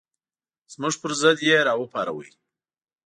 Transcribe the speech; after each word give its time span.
زموږ 0.73 0.93
پر 1.01 1.11
ضد 1.21 1.37
یې 1.47 1.57
راوپاروئ. 1.67 2.31